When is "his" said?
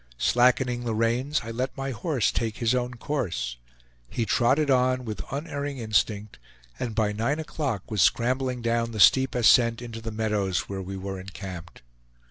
2.57-2.73